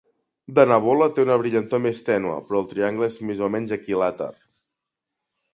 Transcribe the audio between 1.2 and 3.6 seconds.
una brillantor més tènue, però el triangle és més o